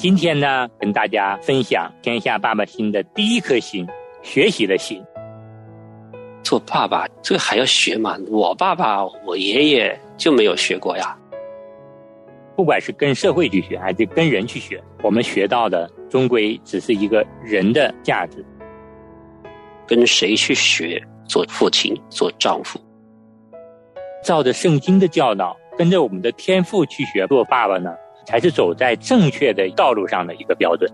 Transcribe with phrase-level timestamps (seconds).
[0.00, 3.86] 今天呢，跟大家分享天下爸爸心的第一颗心——
[4.24, 5.04] 学习的心。
[6.42, 8.16] 做爸爸，这个还要学吗？
[8.30, 11.14] 我爸爸、我爷爷就没有学过呀。
[12.56, 18.42] 不管是跟社会去学，还是跟人去学，我们学到的终归只是一个人的价值。
[19.86, 20.98] 跟谁去学？
[21.28, 22.80] 做父亲，做丈夫，
[24.24, 27.94] 照着圣经的教导，跟着我们的天赋去学做爸爸呢，
[28.30, 30.88] 才是走在正确的道路上的一个标准。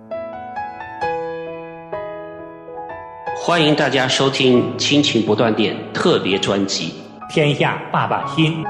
[3.37, 6.95] 欢迎大家收听《亲情不断电》特别专辑
[7.35, 8.65] 《天下爸爸心》。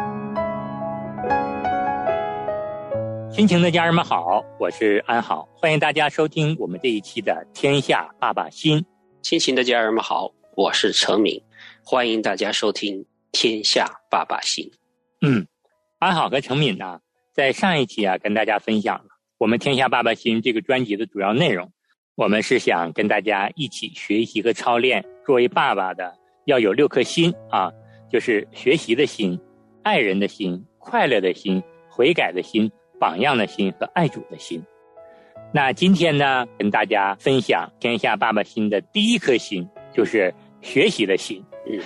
[3.32, 8.80] 亲情的家人们好，我是安好，欢迎大家收听我们这一期的《天下爸爸心》。
[9.22, 11.40] 亲情的家人们好，我是程敏。
[11.84, 12.96] 欢迎大家收听
[13.30, 14.64] 《天下爸爸心》。
[15.22, 15.46] 嗯，
[16.00, 16.98] 安好和程敏呢，
[17.36, 21.70] 在上一期啊，跟大家分享了我们《天下爸爸心》这个专辑的主要内容。
[22.14, 27.70] 我们是想跟大家一起学习和操练，作为爸爸的要有六颗心啊，
[28.10, 29.38] 就是学习的心、
[29.82, 34.64] 爱人的心、快乐的心、悔改的心、榜样的心和爱主的心。
[35.52, 41.44] 那今天呢，跟大家分享《天下爸爸心》的第一颗心，就是学习的心。
[41.70, 41.78] 嗯，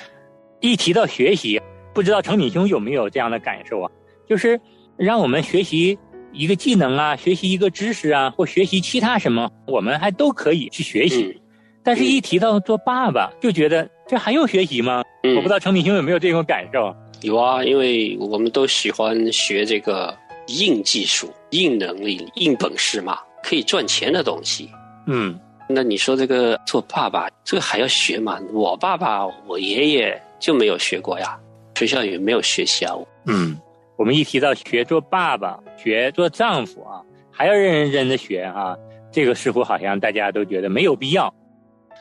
[0.61, 1.61] 一提到学习，
[1.93, 3.91] 不知道程敏兄有没有这样的感受啊？
[4.29, 4.61] 就是
[5.01, 5.99] 让我们学习
[6.31, 11.41] 一个技能啊，学习一个知识啊，或学习其他什么，我们还都可以去学习。
[11.83, 15.03] 但是，一提到做爸爸，就觉得这还用学习吗？
[15.35, 16.95] 我不知道程敏兄有没有这种感受？
[17.23, 20.15] 有啊，因为我们都喜欢学这个
[20.49, 24.69] 硬技术、硬能力、硬本事嘛，可以赚钱的东西。
[25.07, 25.39] 嗯。
[25.73, 28.39] 那你说这个做爸爸，这个还要学吗？
[28.53, 31.39] 我爸爸、我爷爷就没有学过呀，
[31.77, 32.93] 学校也没有学习啊。
[33.27, 33.57] 嗯，
[34.01, 38.75] 我们一提到学做爸爸、学做丈夫啊，还要认认真真的学啊，
[39.13, 41.31] 这个似乎好像大家都觉得没有必要。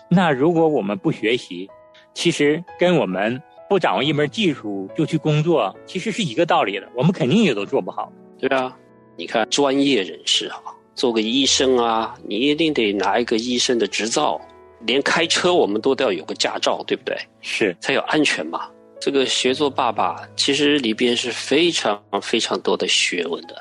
[0.10, 1.70] 那如果我们不学习，
[2.14, 3.38] 其实跟我们
[3.68, 6.88] 不掌握一门技术就去工作，其实是一个道理的。
[6.96, 8.10] 我们肯定也都做不好。
[8.38, 8.74] 对啊，
[9.18, 10.56] 你看专业人士啊。
[10.96, 14.40] 做个医生啊，你一定得拿一个医生的执照，
[14.86, 17.18] 连开车我们都都要有个驾照，对不对？
[17.42, 18.70] 是，才有安全嘛。
[19.00, 23.56] 这个学做爸爸，其实里边是非常非常多的学问的。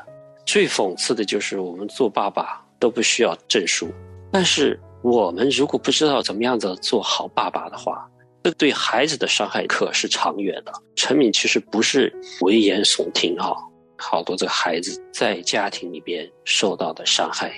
[0.45, 3.89] 最讽刺的就是我们做爸爸都不需要证书，
[4.33, 8.05] 但是我们如果不知道怎么样子做好爸爸的话，
[8.43, 10.73] 这对孩子的伤害可是长远的。
[10.97, 13.57] 陈敏其实不是危言耸听哈。
[13.97, 17.53] 好多这个孩子在家庭里边受到的伤害，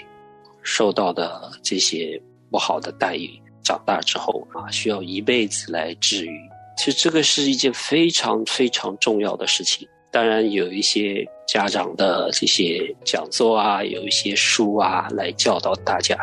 [0.63, 2.21] 受到的这些
[2.51, 3.31] 不好的待遇，
[3.63, 6.50] 长大之后啊，需要一辈子来治愈。
[6.81, 9.87] 其实这个是一件非常非常重要的事情。
[10.11, 16.17] 当然有一些家长的这些讲座啊，有一些书啊，来教导大家，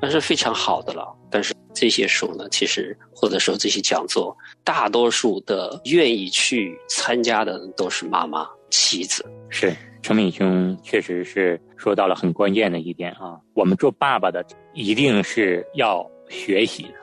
[0.00, 1.12] 那是非常好的了。
[1.28, 8.46] 但是这些书呢，其实或者说这些讲座，大多数的愿意去参加的都是妈妈。
[8.70, 13.40] 妻子是成敏兄，确实是说到了很关键的一点啊。
[13.54, 16.94] 我们做爸爸的一定是要学习的，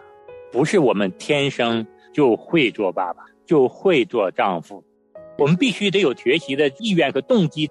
[0.53, 4.84] 不是我们天生就会做爸爸，就会做丈夫。
[5.38, 7.69] 我们必须得有学习的意愿和动机，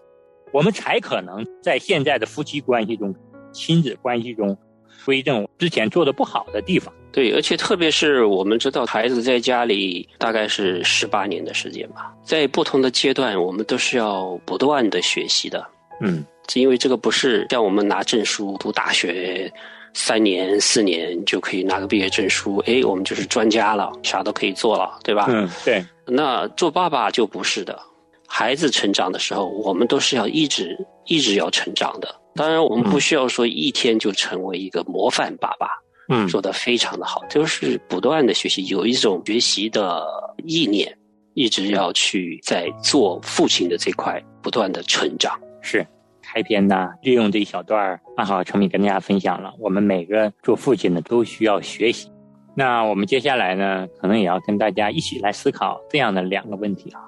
[0.53, 3.15] 我们才可能在现在的夫妻关系中、
[3.53, 4.57] 亲子关系中，
[5.05, 6.93] 推正之前做的不好的地方。
[7.13, 15.65] 对，而且特别是我们知道，孩子在家里大概是十八年的时间吧，在不同的阶段，我们都是要不断的学习的。
[16.01, 19.53] 嗯，是因为这个不是像我们拿证书读大学
[19.95, 25.27] 三年四年就可以拿个毕业证书，哎，我们就是专家了，啥都可以做了，对吧？
[25.29, 25.85] 嗯，对。
[26.07, 27.79] 那做爸爸就不是的，
[28.27, 30.77] 孩子成长的时候，我们都是要一直
[31.07, 32.15] 一直要成长的。
[32.35, 35.69] 当然，我们不需要说一天就成为一个模范爸爸。
[36.09, 40.05] 嗯，做的非常的好，就是不断的学习，有一种学习的
[40.45, 40.93] 意念，
[41.35, 45.39] 一直要去在做父亲的这块不断的成长。
[45.63, 45.87] 是，
[46.33, 52.11] 开篇呢，利用这一小段安好成品跟大家分享了，我们每个做父亲的都需要学习。
[52.55, 57.01] 那我们接下来呢，可能也要跟大家一起来思考这样的两个问题啊，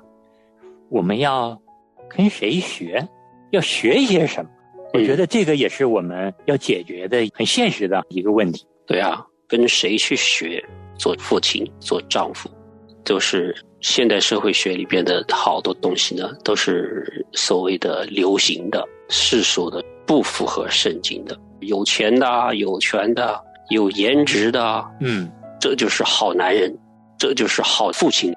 [0.91, 1.59] 我们要
[2.09, 3.09] 跟谁学？
[3.51, 4.51] 要学些什么？
[4.93, 8.67] 我觉得这个也是我们要解决的很现实的一个问题。
[8.87, 10.63] 对啊，跟谁去学
[10.99, 12.51] 做父亲、做丈夫，
[13.05, 18.87] 就是现代社会学里边的好多东西呢，都是所谓的流行的、
[19.17, 21.39] 世俗的，不符合圣经的。
[21.61, 23.41] 有钱的、有权的、
[23.71, 25.31] 有颜值的，嗯，
[25.61, 26.77] 这就是好男人，
[27.17, 28.35] 这就是好父亲。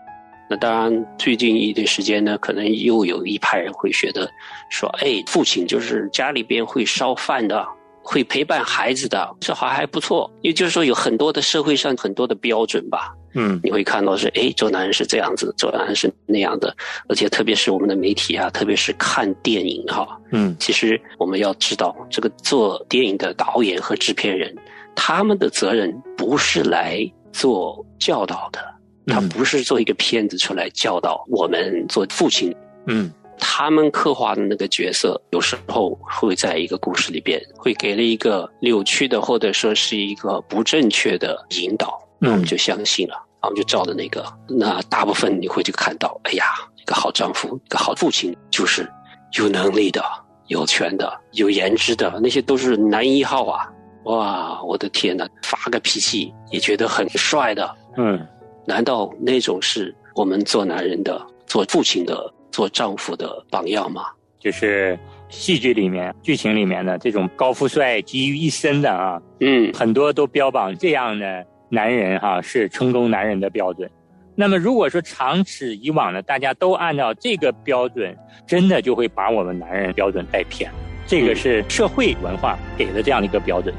[0.48, 4.30] 那当然，最近一段时间呢，可能又有一派人会觉得
[4.70, 7.68] 说，哎，父亲就是家里边会烧饭的。
[8.10, 10.32] 会陪伴孩子的，这还还不错。
[10.42, 13.14] 也就是说，有很多的社会上很多的标准吧。
[13.34, 16.76] 嗯，你会看到是，哎，做男人是这样子，做男人是那样的。
[17.08, 24.56] 而且特别是我们的媒体啊，特别是看电影哈，嗯，其实我们要知道，这个做电影的导演和制片人，
[24.96, 27.00] 他们的责任不是来
[27.32, 28.60] 做教导的，
[29.08, 32.56] 他不是做一个片子出来教导我们做父亲。
[32.88, 33.12] 嗯。
[33.40, 44.25] 他们刻画的那个角色，有时候会在一个故事里边，会给了一个扭曲的，或者说是一个不正确的引导，那我们就相信了，我们就照着那个。
[44.48, 48.90] 那大部分你会就看到，哎呀，一个好丈夫，一个好父亲，就是
[49.38, 50.04] 有能力的、
[50.48, 53.72] 有权的、有颜值的，那些都是男一号啊！
[54.04, 57.75] 哇，我的天呐，发个脾气也觉得很帅的。
[57.98, 58.25] 嗯，
[58.66, 62.34] 难道那种是我们做男人的、做父亲的？
[62.50, 64.06] 做丈夫的榜样吗？
[64.40, 64.98] 就是
[65.30, 73.90] 戏剧里面、剧情里面的这种高富帅集于一身的啊，嗯，很多都标榜这样的男人哈是成功男人的标准。
[74.36, 78.16] 那么如果说长此以往呢，大家都按照这个标准，
[78.46, 80.72] 真的就会把我们男人标准带偏。
[81.08, 83.74] 这个是社会文化给的这样的一个标准。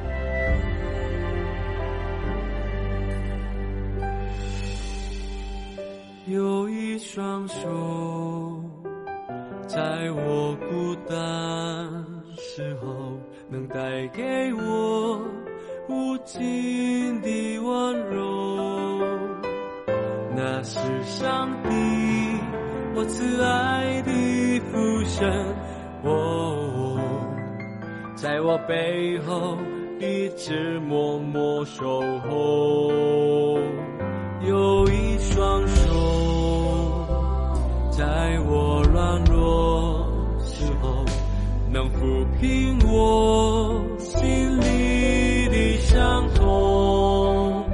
[6.26, 8.62] 有一双手，
[9.66, 9.78] 在
[10.10, 11.16] 我孤单
[12.36, 13.18] 时候，
[13.48, 15.20] 能带给我
[15.88, 18.58] 无尽的温柔。
[20.36, 21.70] 那是上帝，
[22.94, 25.56] 我慈爱的父神，
[26.04, 27.00] 哦，
[28.14, 29.56] 在我背后
[29.98, 33.58] 一直默默守候。
[34.46, 37.06] 有一双手，
[37.90, 40.06] 在我软弱
[40.40, 41.04] 时候，
[41.70, 43.82] 能抚平我
[45.98, 47.64] 相同。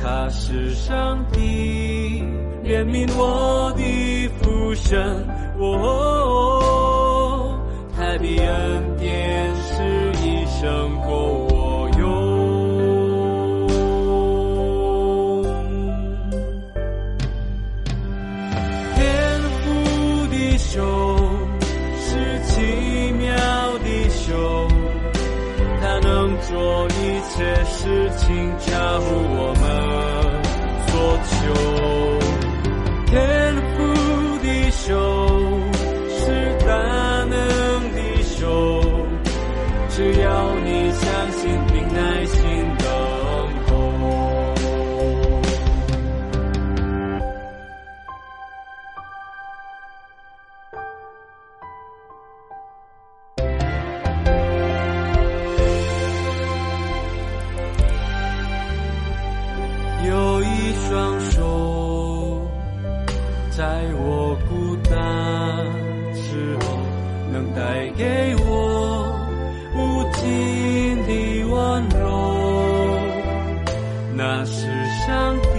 [0.00, 2.22] 他是上帝
[2.62, 5.26] 怜悯我的父神，
[5.58, 7.58] 哦，
[7.96, 9.82] 他的恩典是
[10.24, 11.51] 一生够。
[27.34, 29.54] 些事情加入我
[63.54, 64.90] 在我孤单
[66.14, 66.64] 时候，
[67.30, 67.60] 能带
[67.98, 69.14] 给我
[69.76, 70.22] 无尽
[71.04, 71.12] 的
[71.50, 72.08] 温柔，
[74.16, 74.66] 那是
[75.06, 75.58] 上帝，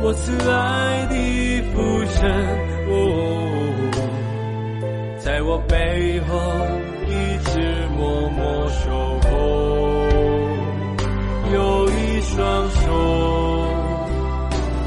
[0.00, 1.14] 我慈爱的
[1.74, 1.76] 父
[2.06, 2.20] 神。
[2.88, 2.90] 哦，
[5.18, 6.30] 在我背后
[7.06, 7.10] 一
[7.50, 7.60] 直
[7.98, 8.88] 默默守
[9.28, 9.30] 候，
[11.52, 12.80] 有一双手。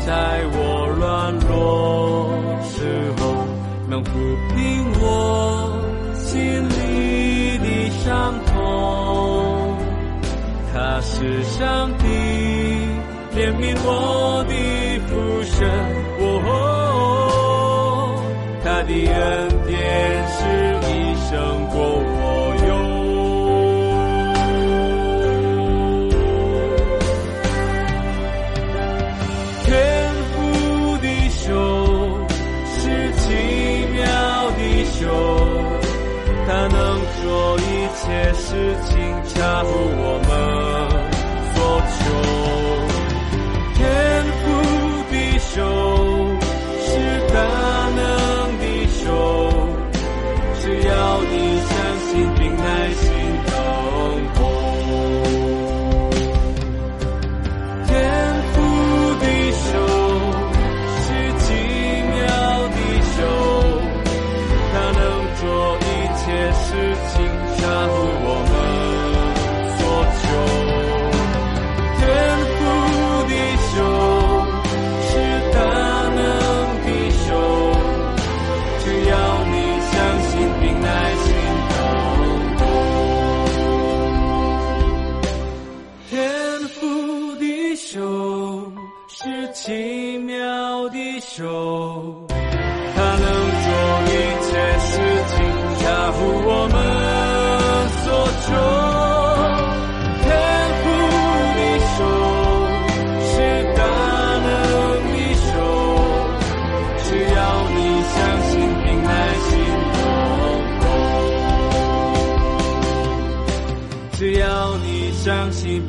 [0.07, 0.35] 在。
[4.15, 4.17] 抚
[4.55, 4.55] 平
[5.01, 5.03] 我
[6.15, 7.67] 心里的
[8.03, 8.05] 伤
[8.45, 8.53] 痛。
[10.74, 12.03] 他是上帝
[13.36, 14.53] 怜悯我的。
[15.48, 15.60] 神，
[16.19, 16.51] 哦，
[18.63, 19.15] 他的恩
[19.67, 19.74] 典
[20.27, 20.64] 是
[39.55, 40.25] 情，恰如我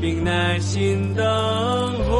[0.06, 1.25] 并耐心等
[2.04, 2.14] 候。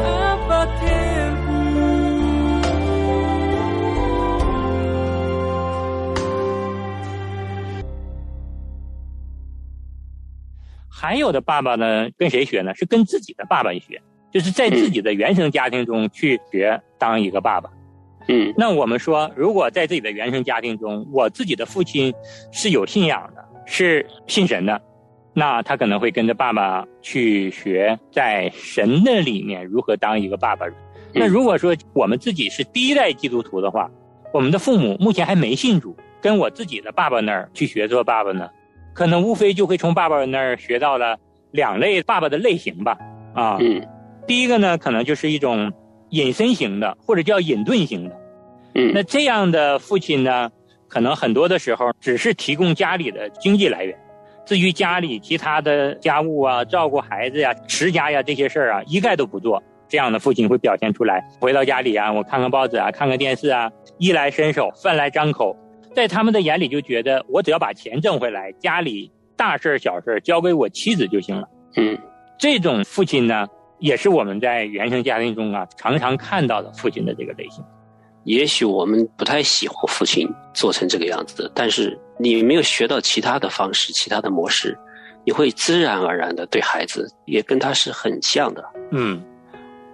[0.00, 1.52] 阿爸天父。
[10.88, 12.74] 还有的爸爸呢，跟谁学呢？
[12.74, 17.70] 是跟自己的爸爸学，就是在自己的原生家庭中去学当一个爸爸。
[18.28, 22.14] 嗯那我们说，如果在自己的原生家庭中，我自己的父亲
[22.52, 24.80] 是有信仰的，是信神的，
[25.34, 30.66] 那他可能会跟着爸爸去学在神的里面如何当一个爸爸。
[31.12, 33.90] 那如果说我们自己是第一代基督徒的话，
[34.32, 38.48] 我们的父母目前还没信主，跟我自己的爸爸那儿去学做爸爸呢，
[38.94, 41.18] 可能无非就会从爸爸那儿学到了
[41.50, 42.96] 两类爸爸的类型吧。
[43.34, 43.84] 啊，嗯
[44.26, 45.72] 第一个呢，可能就是一种
[46.10, 48.16] 隐身型的，或者叫隐遁型的。
[48.74, 50.50] 嗯那这样的父亲呢，
[50.88, 53.96] 可能很多的时候只是提供家里的经济来源，
[54.46, 59.62] 至于家里其他的家务啊、照顾孩子呀、持家呀这些事儿啊，一概都不做。
[59.88, 65.54] 这样的父亲会表现出来，回到家里啊，我看看报纸啊，看看电视啊，衣来伸手，饭来张口，
[65.94, 71.46] 在他们的眼里就觉得我只要把钱挣回来，家里大事儿小事儿交给我妻子就行了。
[71.76, 71.98] 嗯
[72.38, 73.46] 这种父亲呢，
[73.82, 77.62] 也是我们在原生家庭中啊常常看到的父亲的这个类型。
[78.22, 84.78] 也许我们不太喜欢父亲做成这个样子的，但是你没有学到其他的方式、其他的模式，
[85.24, 88.64] 你会自然而然的对孩子也跟他是很像的。
[88.92, 89.20] 嗯，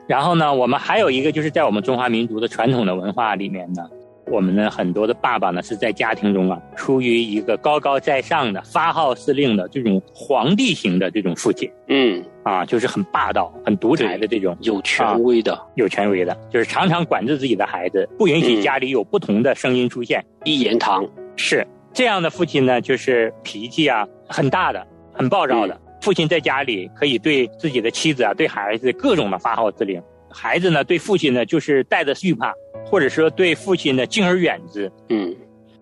[0.06, 3.88] 然后呢，我们还有一个就是在我们中华民族的传统的文化里面呢，
[4.30, 11.70] 我们的很多的爸爸呢是在家庭中啊，出于一个高高在上的发号施令的这种皇帝型的这种父亲。
[11.88, 14.56] 嗯，啊，就是很霸道、很独裁的这种。
[14.60, 18.62] 有权威的，有权威的，就是常常管制自己的孩子，不允许嗯。
[18.62, 20.24] 家里有不同的声音出现。
[20.44, 21.06] 一言堂。
[21.36, 25.80] 是这样的父亲呢，就是脾气啊很大的，很暴躁的。
[26.00, 32.52] 父亲在家里可以对自己的妻子啊、对孩子各种的发号施令，孩子呢对父亲呢就是带着惧怕，
[32.84, 34.90] 或者说对父亲呢敬而远之。
[35.08, 35.34] 嗯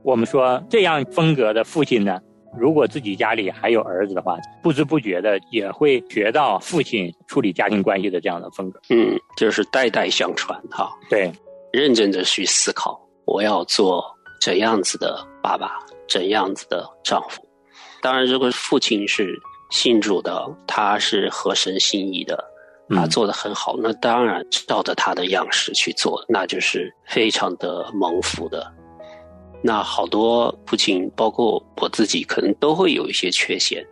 [0.02, 2.20] 我们说这样风格的父亲呢，
[2.56, 8.80] 如果自己家里还有儿子的话，不知不觉的也会学到父亲处理家庭关系的这样的风格。
[8.90, 10.88] 嗯，就是代代相传哈。
[11.10, 11.32] 对，
[11.72, 14.04] 认真的去思考，我要做
[14.40, 15.72] 怎样子的爸爸，
[16.08, 17.44] 怎样子的丈夫。
[18.00, 19.36] 当然，如果父亲是
[19.70, 22.44] 信主的，他是合神心意的，
[22.90, 28.66] 他嗯做的很好，那当然照着他的样式去做，那就是非常的蒙福的。
[29.62, 33.84] 那好多父亲，包括我自己，可能都会有一些缺陷。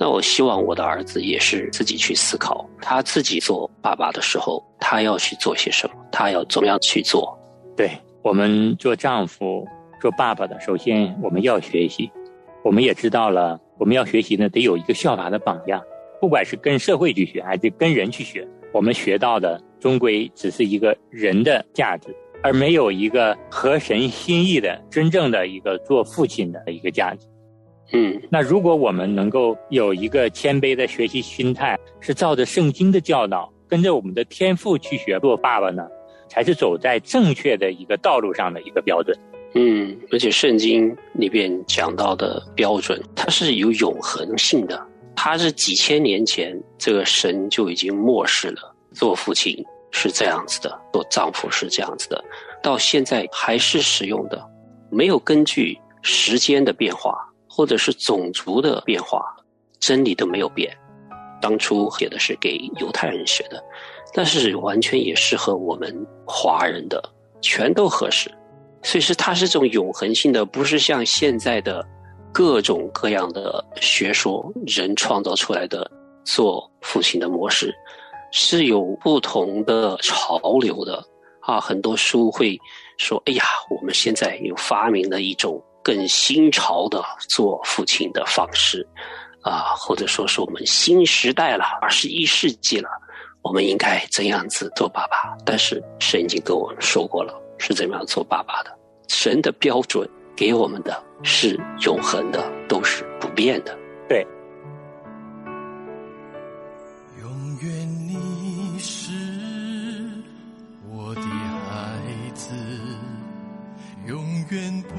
[0.00, 7.36] 那我希望我的儿子也是自己去思考，他自己做爸爸的时候，他要去做些什么，他要怎么样去做。
[7.76, 7.90] 对
[8.22, 9.66] 我们做丈夫、
[10.00, 12.10] 做爸爸的，首先我们要学习，
[12.62, 15.82] 我们也知道了，我们要学习呢，得有一个效法的榜样，
[16.20, 27.26] 不管是跟社会去学，还是跟人去学，我们学到的终归只是一个人的价值，而没有一个合神心意的真正的一个做父亲的一个价值。
[27.90, 35.88] 嗯那如果我们能够有一个谦卑的学习心态，是照着圣经的教导，跟着我们的天赋去学做爸爸呢，
[36.28, 39.16] 才是走在正确的一个道路上的一个标准。
[39.54, 44.86] 嗯，而且圣经里边讲到的标准，它是有永恒性的，
[45.20, 48.72] 他是几千年前这个神就已经漠视了。
[48.92, 49.52] 做父亲
[49.90, 52.24] 是这样子的，做丈夫是这样子的，
[52.62, 54.40] 到现在还是使用的，
[54.90, 59.20] 没有根据时间的变化或者是种族的变化，
[59.80, 60.72] 真理都没有变。
[61.40, 63.60] 当初写的是给犹太人写的，
[64.14, 65.92] 但是完全也适合我们
[66.24, 67.02] 华人的，
[67.40, 68.30] 全都合适。
[68.84, 71.84] 所以是它是种永恒性的，不是像现在的
[72.32, 75.90] 各种各样的学说人创造出来的
[76.24, 77.74] 做父亲的模式，
[78.32, 81.02] 是有不同的潮流的
[81.40, 81.60] 啊。
[81.60, 82.58] 很多书会
[82.96, 88.86] 说：“哎呀，我们现在又发明了一种更新潮的做父亲的方式
[89.42, 92.88] 啊，或者说是我们新时代了，二十一世纪了，
[93.42, 97.34] 我们应该怎样子做爸爸？”但是神已经跟我们说过了。
[97.60, 98.70] 是怎么样做爸爸的？
[99.08, 100.08] 神的标准
[100.38, 103.76] 给我们的是永恒的，都是不变的。
[104.08, 104.24] 对，
[107.20, 107.28] 永
[107.60, 109.10] 远你是
[110.88, 111.98] 我的孩
[112.34, 112.52] 子，
[114.06, 114.94] 永远不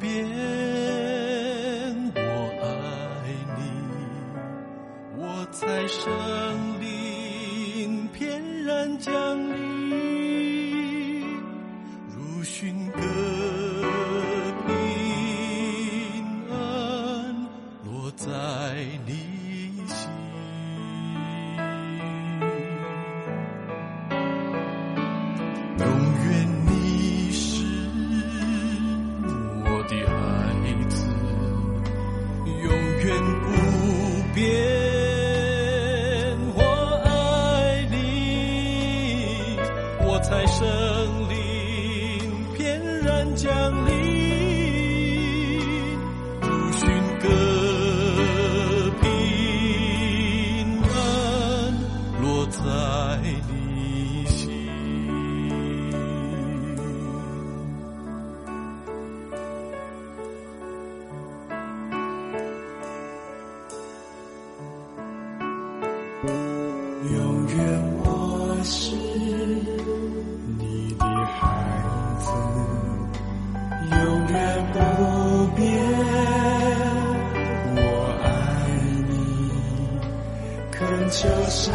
[0.00, 0.26] 变。
[2.16, 2.20] 我
[2.60, 2.66] 爱
[3.56, 3.60] 你，
[5.16, 6.10] 我在生
[6.80, 9.65] 灵翩然降临，
[67.56, 67.64] 愿
[68.04, 68.94] 我是
[70.58, 71.40] 你的孩
[72.20, 72.26] 子，
[73.90, 73.96] 永
[74.28, 74.36] 远
[74.72, 74.76] 不
[75.56, 75.64] 变。
[77.76, 77.78] 我
[78.22, 78.26] 爱
[79.08, 79.14] 你，
[80.70, 80.76] 恳
[81.10, 81.72] 求神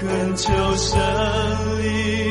[0.00, 0.96] 恳求神
[1.82, 2.27] 灵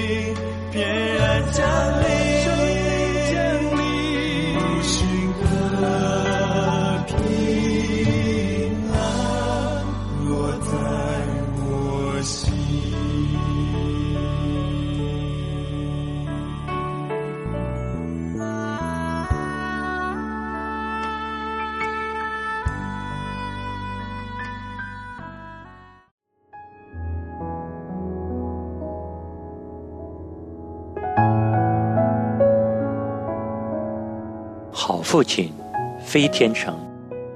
[35.18, 35.52] 父亲，
[36.00, 36.78] 非天成，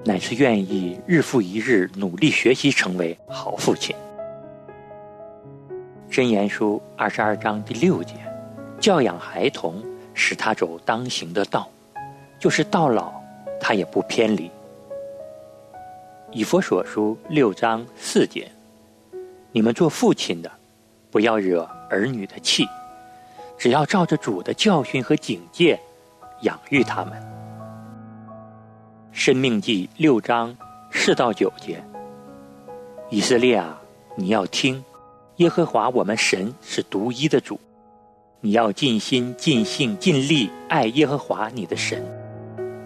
[0.05, 3.95] 乃是愿意日复一日努力学习成为好父亲。
[6.11, 8.13] 箴言书二十二章第六节，
[8.79, 11.67] 教养孩童，使他走当行的道，
[12.39, 13.11] 就是到老
[13.59, 14.51] 他也不偏离。
[16.31, 18.47] 以佛所书六章四节，
[19.51, 20.51] 你们做父亲的，
[21.09, 22.63] 不要惹儿女的气，
[23.57, 25.79] 只要照着主的教训和警戒
[26.41, 27.30] 养育他们。
[29.11, 30.55] 生命记六章
[30.89, 31.83] 四到九节，
[33.09, 33.79] 以色列啊，
[34.15, 34.81] 你要听，
[35.35, 37.59] 耶和华我们神是独一的主，
[38.39, 42.01] 你要尽心、尽性、尽力爱耶和华你的神。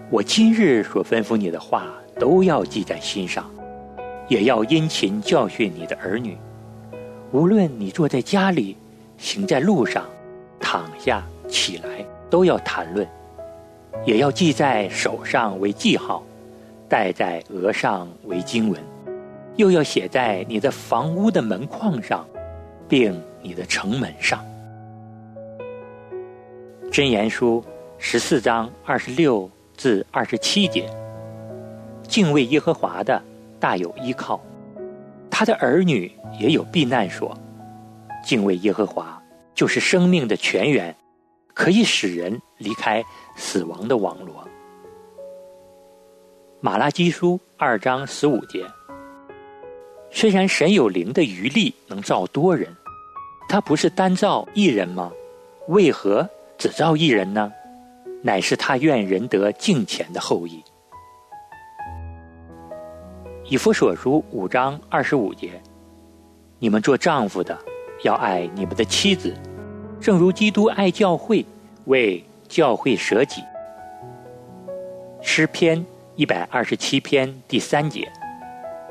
[0.09, 1.87] 我今日所吩咐你的话，
[2.19, 3.49] 都要记在心上，
[4.27, 6.35] 也要殷勤教训你的儿女。
[7.31, 8.75] 无论你坐在家里，
[9.17, 10.03] 行在路上，
[10.59, 13.07] 躺下起来，都要谈论。
[14.03, 16.23] 也要记在手上为记号，
[16.89, 18.81] 戴在额上为经文，
[19.55, 22.25] 又要写在你的房屋的门框上，
[22.87, 24.43] 并你的城门上。
[26.91, 27.63] 箴言书
[27.97, 30.89] 十四章二十六至二十七节：
[32.07, 33.21] 敬畏耶和华的
[33.59, 34.39] 大有依靠，
[35.29, 37.35] 他的儿女也有避难所。
[38.23, 39.21] 敬畏耶和华
[39.53, 40.95] 就是生命的泉源，
[41.55, 43.03] 可以使人离开
[43.35, 44.47] 死亡的网罗。
[46.59, 48.65] 马拉基书二章十五节：
[50.11, 52.75] 虽然神有灵的余力能造多人，
[53.47, 55.11] 他不是单造一人吗？
[55.69, 57.51] 为何只造一人呢？
[58.21, 60.61] 乃是他愿人得敬虔的后裔。
[63.45, 65.61] 以弗所书五章二十五节：
[66.59, 67.57] 你们做丈夫的
[68.03, 69.33] 要爱你们的妻子，
[69.99, 71.45] 正如基督爱教会，
[71.85, 73.41] 为教会舍己。
[75.21, 75.83] 诗篇
[76.15, 78.07] 一百二十七篇第三节：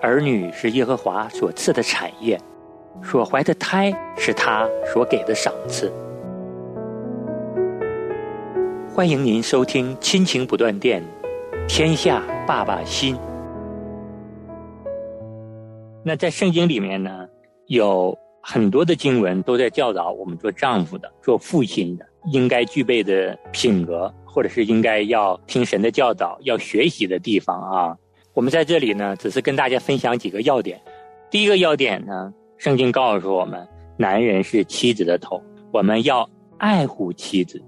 [0.03, 2.41] 儿女是耶和华所赐的产业，
[3.03, 5.93] 所怀的胎是他所给的赏赐。
[8.93, 11.03] 欢迎您收听《亲情不断电》，
[11.69, 13.17] 天下爸爸心。
[16.05, 17.27] 那在圣经里面呢，
[17.67, 27.97] 有很多的经文都在教导我们做丈夫的、做父亲的应该具备的品格，或者是应该要听神的教导、要学习的地方啊。
[28.35, 30.79] 我们在这里呢，只是跟大家分享几个要点。
[31.31, 36.29] 第一个要点呢，圣经告诉我们，男人是妻子的头，我们要
[36.59, 37.63] 爱护妻子，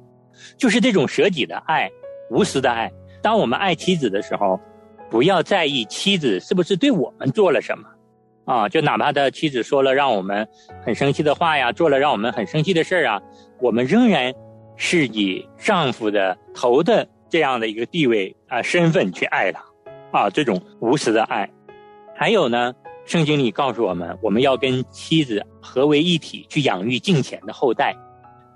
[0.58, 1.90] 就是这种舍己的爱、
[2.30, 2.92] 无私的爱。
[3.22, 4.60] 当我们爱妻子的时候，
[5.08, 7.88] 不要在意妻子是不是对我们做了什么。
[8.46, 10.48] 啊，就哪怕他妻子说了让我们
[10.84, 13.20] 很生气的话呀，做了让我们很生气的事儿啊，
[13.60, 14.32] 我们仍然
[14.76, 19.62] 是以丈夫的头的这样的一个地位啊身份去爱他，
[20.12, 21.50] 啊，这种无私的爱。
[22.14, 22.72] 还有呢，
[23.04, 27.94] 圣经里告诉我们，我们要跟妻子合为一体，去养育敬虔的后代。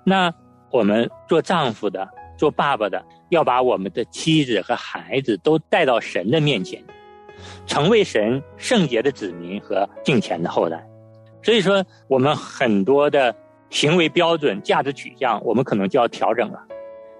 [0.05, 0.33] 那
[0.71, 6.81] 我们做丈夫的、做爸爸的，要把我们的妻子和孩子都带到神的面前。
[7.65, 10.85] 成为神圣洁的子民和敬虔的后代，
[11.43, 13.35] 所以说我们很多的
[13.69, 16.59] 行为标准、价值取向，我们可能就要调整了，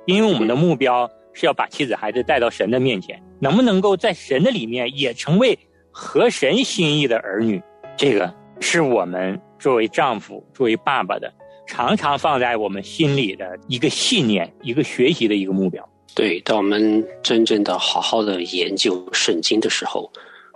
[0.06, 5.58] 因为我们的目标是要把妻子孩子带到神的面前，能不能够在神的里面也成为
[5.92, 7.62] 合神心意的儿女，
[7.96, 11.34] 这个是我们作为丈夫、作为爸爸的，
[11.66, 15.88] 常常放在我们心里的一个信念、一个学习的一个目标。
[16.14, 20.12] 对，当我们真正的好好的研究圣经的时候，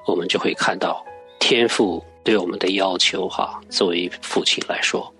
[0.06, 1.04] 我们就会看到
[1.40, 3.28] 天父对我们的要求。
[3.30, 5.12] 哈，作为父亲来说，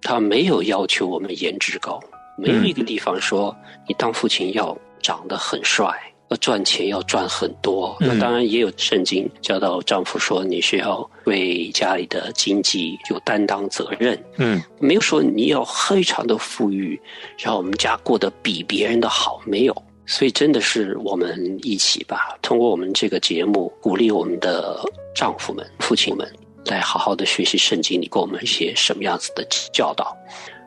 [0.00, 2.00] 他没有要求我们颜值高，
[2.38, 3.54] 没有一个地方说
[3.88, 7.96] 你当父亲要长得很帅，要赚钱要赚很多。
[8.00, 14.18] 那当然也有圣经教导丈夫说你需要为家里的经济有担当责任。
[14.36, 17.00] 嗯，没有说你要非常的富裕，
[17.38, 19.82] 让我们家过得比别人的好，没有。
[20.06, 24.80] 所以，真的是我们一起吧，通过我们这个节目，鼓励我们的
[25.14, 26.28] 丈夫们、父亲们，
[26.64, 30.16] 来好好的学习圣经里给我们一些什么样子的教导，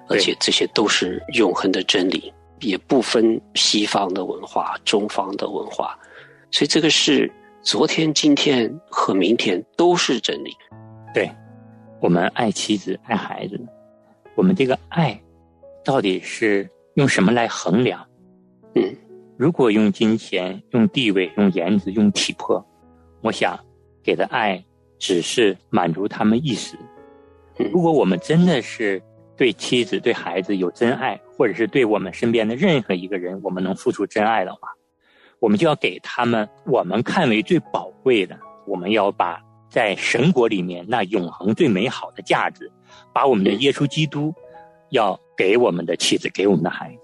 [0.07, 2.31] 而且这些都是永恒的真理，
[2.63, 5.97] 也不分西方的文化、中方的文化，
[6.51, 10.51] 所以这个是昨天、今天和明天都是真理。
[11.13, 11.29] 对，
[12.01, 13.59] 我们爱妻子、爱孩子，
[14.35, 15.21] 我们这个爱
[15.83, 18.05] 到底是用什么来衡量？
[18.75, 18.95] 嗯。
[19.35, 22.63] 如果用金钱、用地位、用颜值、用体魄，
[23.21, 23.59] 我想
[24.03, 24.63] 给的爱
[24.99, 26.77] 只是满足他们一时。
[27.71, 29.01] 如果我们真的是
[29.35, 34.69] 对妻子、对孩子有真爱，或者是对我们身边的任何一个人，我们能付出真爱的话，
[35.39, 38.37] 我们就要给他们我们看为最宝贵的。
[38.65, 42.71] 我们要把在神国里面那永恒最美好的价值，
[43.13, 44.33] 把我们的耶稣基督
[44.91, 46.99] 要给我们的妻子、给我们的孩子。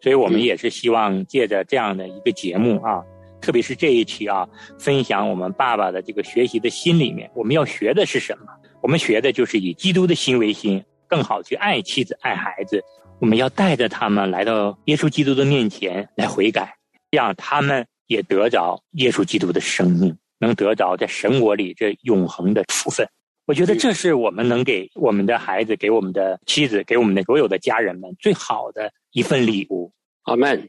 [0.00, 3.02] 所以我们也是希望借着这样的一个节目啊，
[3.40, 4.46] 特别是这一期啊，
[4.78, 8.44] 分享我们爸爸的这个学习的心里面，我们要学的是什么？
[8.82, 12.82] 我们学的就是以基督的心为心，更好去爱妻子、爱孩子。
[13.20, 16.76] 我们要带着他们来到耶稣基督的面前来悔改，
[17.10, 23.06] 让他们也得着耶稣基督的生命，能得着在神国里这永恒的福分。
[23.46, 29.92] 我觉得这是我们能给我们的孩子、给我们的妻子、给我们的所有的家人们最好的一份礼物。
[30.22, 30.68] 阿门。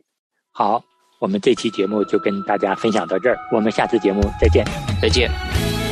[0.52, 0.84] 好，
[1.20, 4.66] 我们这期节目就跟大家分享到这儿，我们下次节目再见，
[5.02, 5.85] 再见。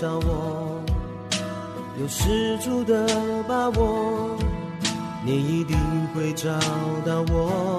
[0.00, 0.80] 找我，
[2.00, 3.04] 有十足的
[3.48, 4.36] 把握，
[5.24, 5.76] 你一定
[6.14, 6.48] 会找
[7.04, 7.77] 到我。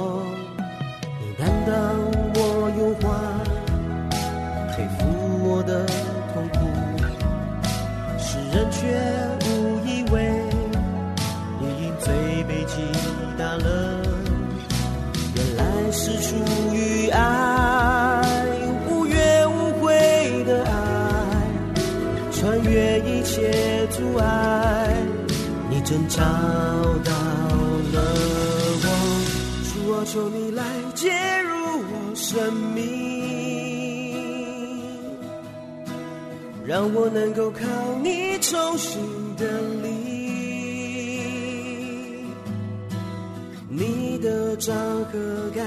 [25.89, 27.97] 真找到了
[28.83, 28.87] 我。
[29.73, 31.09] 主啊，求你来介
[31.41, 32.85] 入我生命，
[36.63, 37.65] 让我能够靠
[38.03, 39.01] 你重新
[39.35, 39.89] 的力。
[43.67, 44.75] 你的掌
[45.05, 45.65] 和感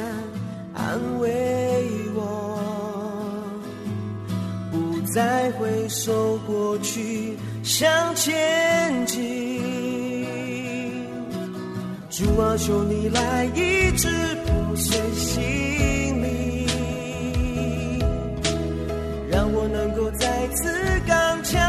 [0.73, 2.61] 安慰我，
[4.71, 9.42] 不再回首过去，向前进。
[12.13, 14.07] 主啊，求你来医治
[14.45, 15.43] 破碎心
[16.23, 16.69] 灵，
[19.31, 21.62] 让我能够再次刚强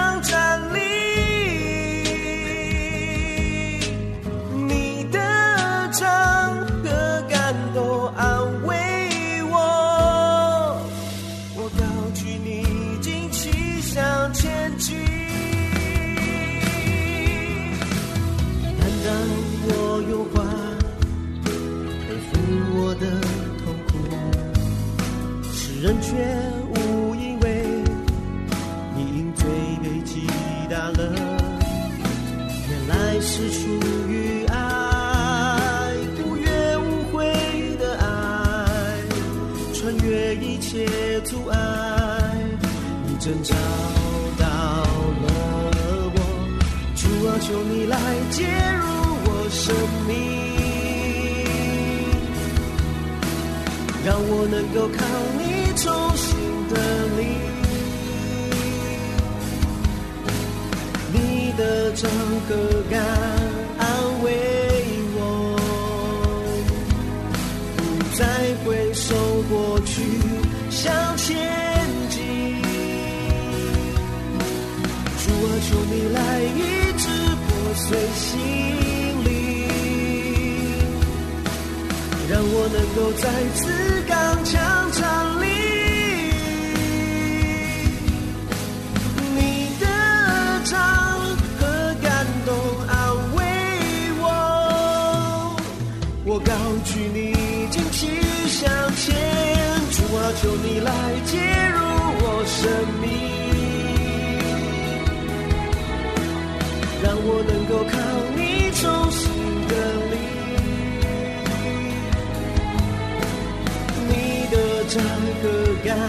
[54.06, 55.06] 让我能够靠
[55.38, 55.88] 你重
[56.18, 56.36] 新
[56.68, 56.74] 的
[57.18, 57.22] 力。
[61.14, 62.12] 你的掌
[62.50, 62.52] 和
[62.90, 63.00] 感
[63.78, 63.88] 安
[64.24, 64.28] 慰
[65.16, 65.20] 我，
[67.78, 67.82] 不
[68.18, 68.22] 再
[68.66, 69.16] 回首
[69.50, 70.02] 过去，
[70.70, 71.32] 向前
[72.10, 72.20] 进。
[75.24, 76.60] 主啊，求你来医
[76.98, 78.83] 治破碎心
[82.34, 83.62] 让我能够再次
[84.08, 85.02] 刚强站
[85.40, 85.46] 立。
[89.36, 89.40] 你
[89.80, 89.86] 的
[90.66, 90.74] 掌
[91.60, 91.62] 和
[92.02, 92.50] 感动
[92.90, 92.92] 安
[93.36, 93.38] 慰
[94.20, 94.26] 我，
[96.26, 96.52] 我高
[96.84, 97.36] 举你
[97.70, 98.10] 旌旗
[98.50, 98.66] 向
[98.96, 99.14] 前，
[99.92, 100.92] 主啊，求你来
[101.28, 101.38] 介
[101.76, 101.78] 入
[102.18, 102.58] 我生
[103.00, 103.06] 命。
[107.04, 107.54] 让我能
[115.94, 116.02] 和感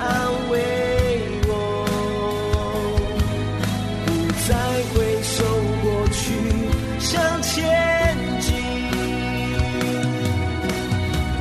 [0.00, 0.08] 安
[0.50, 0.54] 慰
[1.48, 1.52] 我，
[4.06, 4.08] 不
[4.48, 4.50] 再
[4.94, 5.36] 回首
[5.82, 6.18] 过去，
[6.98, 7.12] 向
[7.42, 7.52] 前
[8.40, 8.48] 进。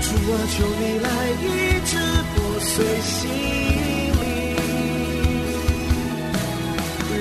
[0.01, 1.07] 主啊，求你来
[1.41, 1.45] 医
[1.85, 1.91] 治
[2.35, 3.15] 破碎心
[4.21, 4.25] 灵。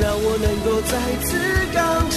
[0.01, 0.93] 让我能够再
[1.25, 1.29] 次
[1.73, 1.79] 刚
[2.11, 2.17] 强